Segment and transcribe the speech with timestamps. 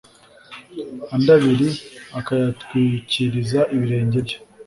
[1.13, 1.69] andi abiri
[2.19, 4.37] akayatwikiriza ibirenge bye